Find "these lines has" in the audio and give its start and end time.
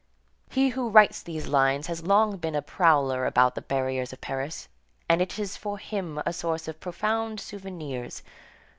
1.21-2.01